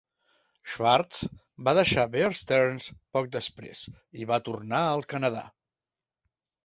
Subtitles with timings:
[0.69, 1.19] Schwartz
[1.67, 3.85] va deixar Bear Stearns poc després
[4.23, 5.45] i va tornar al Canadà.